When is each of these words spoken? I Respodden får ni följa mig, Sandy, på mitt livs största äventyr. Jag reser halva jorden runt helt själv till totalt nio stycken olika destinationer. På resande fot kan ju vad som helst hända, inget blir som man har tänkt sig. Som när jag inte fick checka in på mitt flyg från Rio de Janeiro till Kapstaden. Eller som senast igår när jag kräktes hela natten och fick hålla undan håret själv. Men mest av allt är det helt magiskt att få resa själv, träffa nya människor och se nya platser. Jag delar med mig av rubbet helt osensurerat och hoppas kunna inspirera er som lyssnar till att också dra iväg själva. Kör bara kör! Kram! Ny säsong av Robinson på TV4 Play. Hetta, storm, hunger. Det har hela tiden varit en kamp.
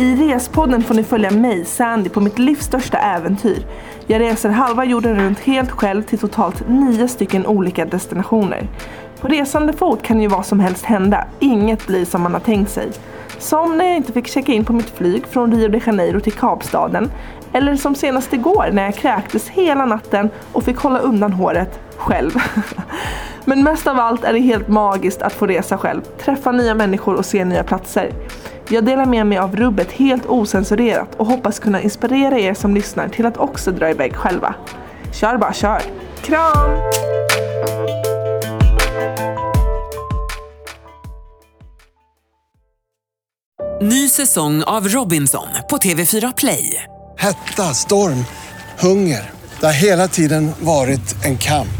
I 0.00 0.16
Respodden 0.16 0.82
får 0.82 0.94
ni 0.94 1.04
följa 1.04 1.30
mig, 1.30 1.64
Sandy, 1.64 2.10
på 2.10 2.20
mitt 2.20 2.38
livs 2.38 2.64
största 2.64 2.98
äventyr. 2.98 3.66
Jag 4.06 4.20
reser 4.20 4.48
halva 4.48 4.84
jorden 4.84 5.20
runt 5.20 5.38
helt 5.40 5.70
själv 5.70 6.02
till 6.02 6.18
totalt 6.18 6.68
nio 6.68 7.08
stycken 7.08 7.46
olika 7.46 7.84
destinationer. 7.84 8.68
På 9.20 9.28
resande 9.28 9.72
fot 9.72 10.02
kan 10.02 10.20
ju 10.20 10.28
vad 10.28 10.46
som 10.46 10.60
helst 10.60 10.84
hända, 10.84 11.24
inget 11.40 11.86
blir 11.86 12.04
som 12.04 12.22
man 12.22 12.32
har 12.32 12.40
tänkt 12.40 12.70
sig. 12.70 12.90
Som 13.38 13.78
när 13.78 13.84
jag 13.84 13.96
inte 13.96 14.12
fick 14.12 14.28
checka 14.28 14.52
in 14.52 14.64
på 14.64 14.72
mitt 14.72 14.90
flyg 14.90 15.26
från 15.26 15.52
Rio 15.52 15.68
de 15.68 15.80
Janeiro 15.86 16.20
till 16.20 16.32
Kapstaden. 16.32 17.10
Eller 17.52 17.76
som 17.76 17.94
senast 17.94 18.32
igår 18.32 18.68
när 18.72 18.82
jag 18.82 18.94
kräktes 18.94 19.48
hela 19.48 19.86
natten 19.86 20.30
och 20.52 20.64
fick 20.64 20.76
hålla 20.76 20.98
undan 20.98 21.32
håret 21.32 21.80
själv. 21.96 22.30
Men 23.44 23.62
mest 23.62 23.86
av 23.86 23.98
allt 23.98 24.24
är 24.24 24.32
det 24.32 24.38
helt 24.38 24.68
magiskt 24.68 25.22
att 25.22 25.32
få 25.32 25.46
resa 25.46 25.78
själv, 25.78 26.00
träffa 26.24 26.52
nya 26.52 26.74
människor 26.74 27.14
och 27.14 27.26
se 27.26 27.44
nya 27.44 27.64
platser. 27.64 28.12
Jag 28.68 28.84
delar 28.84 29.06
med 29.06 29.26
mig 29.26 29.38
av 29.38 29.56
rubbet 29.56 29.92
helt 29.92 30.26
osensurerat 30.26 31.14
och 31.14 31.26
hoppas 31.26 31.58
kunna 31.58 31.80
inspirera 31.80 32.38
er 32.38 32.54
som 32.54 32.74
lyssnar 32.74 33.08
till 33.08 33.26
att 33.26 33.36
också 33.36 33.70
dra 33.72 33.90
iväg 33.90 34.16
själva. 34.16 34.54
Kör 35.12 35.36
bara 35.36 35.52
kör! 35.52 35.82
Kram! 36.22 36.80
Ny 43.82 44.08
säsong 44.08 44.62
av 44.62 44.88
Robinson 44.88 45.46
på 45.70 45.76
TV4 45.76 46.34
Play. 46.36 46.84
Hetta, 47.18 47.62
storm, 47.74 48.24
hunger. 48.78 49.30
Det 49.60 49.66
har 49.66 49.72
hela 49.72 50.08
tiden 50.08 50.52
varit 50.60 51.24
en 51.24 51.38
kamp. 51.38 51.79